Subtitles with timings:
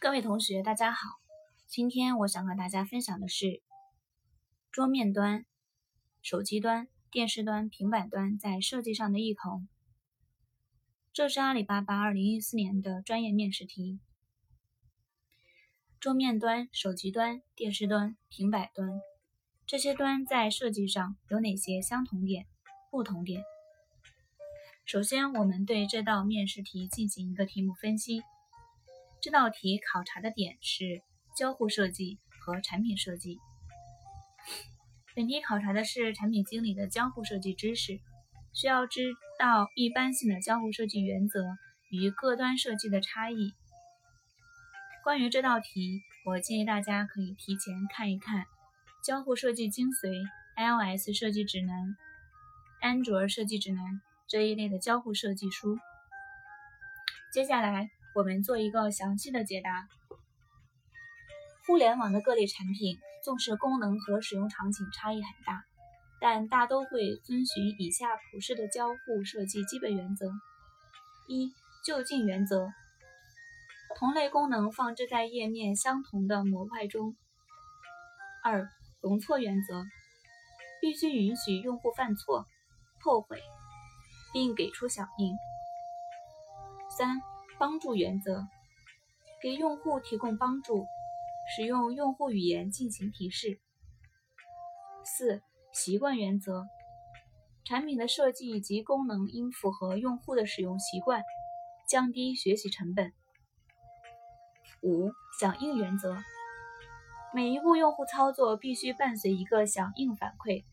[0.00, 1.18] 各位同学，大家好。
[1.66, 3.60] 今天我想和大家分享的是
[4.70, 5.44] 桌面端、
[6.22, 9.66] 手机端、电视端、平板端在设计上的异同。
[11.12, 13.98] 这是阿里巴巴2014年的专业面试题。
[15.98, 19.00] 桌面端、手机端、电视端、平板端
[19.66, 22.46] 这些端在设计上有哪些相同点、
[22.92, 23.42] 不同点？
[24.84, 28.22] 首先，我们对这道面试题进行一个题目分析。
[29.20, 31.02] 这道题考察的点是
[31.36, 33.38] 交互设计和产品设计。
[35.16, 37.98] 本题考察的是产品经理的交互设计知识，
[38.52, 41.58] 需要知道一般性的交互设计原则
[41.90, 43.52] 与各端设计的差异。
[45.02, 48.42] 关于这道题，我建议大家可以提前看一看
[49.04, 50.10] 《交互设计精髓》、
[50.96, 51.96] iOS 设计指南、
[52.80, 55.76] 安卓设计指南这一类的交互设计书。
[57.32, 57.90] 接下来。
[58.18, 59.86] 我们做一个详细的解答。
[61.64, 65.62] 互联网的各类产品，纵使功能和使用场景差异很大，
[66.20, 70.32] 但大都会遵循以下普世的交互设计基本原则：
[71.28, 71.52] 一、
[71.84, 72.72] 就近原则，
[73.96, 77.14] 同类功能放置在页面相同的模块中；
[78.42, 78.68] 二、
[79.00, 79.84] 容错原则，
[80.80, 82.46] 必须允许用户犯错、
[83.00, 83.40] 后悔，
[84.32, 85.36] 并给出响应；
[86.90, 87.20] 三。
[87.58, 88.46] 帮助原则，
[89.42, 90.86] 给用户提供帮助，
[91.54, 93.58] 使用用户语言进行提示。
[95.04, 95.42] 四、
[95.72, 96.66] 习惯原则，
[97.64, 101.22] 产品的设计及功能应符合用户的使用习惯，
[101.88, 103.12] 降低学习成本。
[104.82, 106.16] 五、响应原则，
[107.34, 110.64] 每一步用户操作必须伴随一个响应反馈。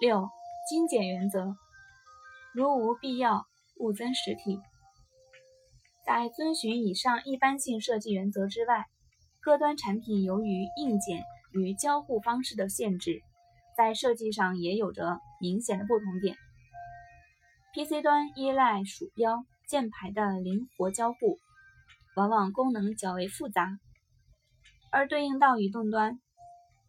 [0.00, 0.28] 六、
[0.68, 1.56] 精简原则，
[2.52, 4.60] 如无必要，勿增实体。
[6.08, 8.86] 在遵循以上一般性设计原则之外，
[9.42, 13.20] 各端产品由于硬件与交互方式的限制，
[13.76, 16.34] 在设计上也有着明显的不同点。
[17.74, 21.38] PC 端依赖鼠标、键盘的灵活交互，
[22.16, 23.76] 往往功能较为复杂；
[24.90, 26.18] 而对应到移动端，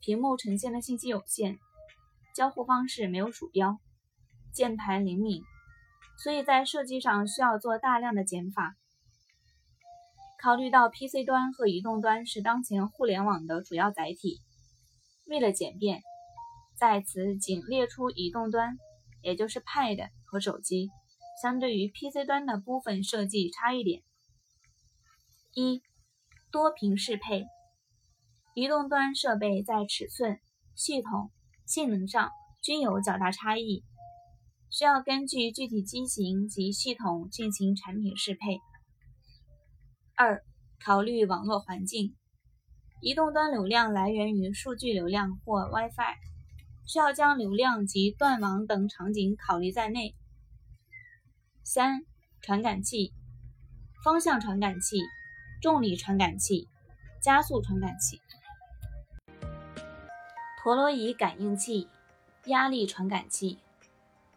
[0.00, 1.58] 屏幕呈现的信息有限，
[2.36, 3.80] 交互方式没有鼠标、
[4.52, 5.42] 键盘灵敏，
[6.22, 8.76] 所以在设计上需要做大量的减法。
[10.40, 14.40] 考虑到 PC 端和移动端是当前互联网的主要载体，
[15.26, 16.00] 为了简便，
[16.76, 18.78] 在此仅列出移动端，
[19.20, 20.90] 也就是 Pad 和手机，
[21.42, 24.04] 相对于 PC 端的部分设计差异点。
[25.54, 25.82] 一、
[26.52, 27.44] 多屏适配，
[28.54, 30.38] 移动端设备在尺寸、
[30.76, 31.32] 系统、
[31.66, 32.30] 性能上
[32.62, 33.82] 均有较大差异，
[34.70, 38.60] 需要根据具体机型及系统进行产品适配。
[40.20, 40.42] 二、
[40.84, 42.16] 考虑网络环境，
[43.00, 46.16] 移动端流量来源于数据流量或 WiFi，
[46.88, 50.16] 需要将流量及断网等场景考虑在内。
[51.62, 52.00] 三、
[52.40, 53.12] 传感器，
[54.02, 54.96] 方向传感器、
[55.62, 56.66] 重力传感器、
[57.22, 58.20] 加速传感器、
[60.60, 61.86] 陀螺仪感应器、
[62.46, 63.60] 压力传感器、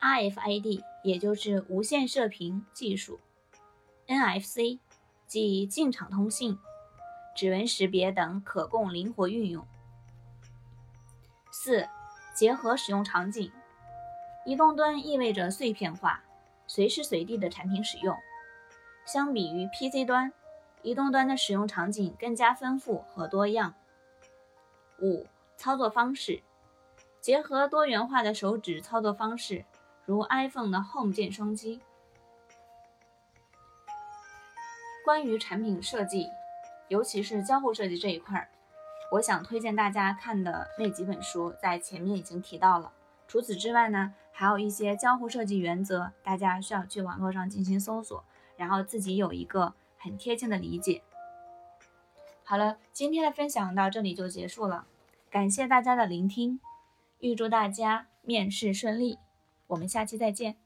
[0.00, 3.20] RFID，也就是无线射频技术、
[4.06, 4.78] NFC。
[5.26, 6.58] 即进场通信、
[7.34, 9.66] 指纹识别等可供灵活运用。
[11.50, 11.88] 四、
[12.34, 13.50] 结合使用场景，
[14.44, 16.22] 移动端意味着碎片化、
[16.66, 18.16] 随时随地的产品使用，
[19.04, 20.32] 相比于 PC 端，
[20.82, 23.74] 移动端的使用场景更加丰富和多样。
[25.00, 25.26] 五、
[25.56, 26.42] 操作方式，
[27.20, 29.64] 结合多元化的手指操作方式，
[30.04, 31.80] 如 iPhone 的 Home 键双击。
[35.06, 36.26] 关于产品设计，
[36.88, 38.48] 尤其是交互设计这一块儿，
[39.12, 42.92] 我想推荐大家看的那几本书，在前面已经提到了。
[43.28, 48.24] 除此之外呢，还有一些交互设计原则，大家需要去网络上进行搜索，
[48.56, 51.02] 然后自己有一个很贴近的理解。
[52.42, 54.88] 好了，今天的分享到这里就结束了，
[55.30, 56.58] 感谢大家的聆听，
[57.20, 59.20] 预祝大家面试顺利，
[59.68, 60.56] 我们下期再见。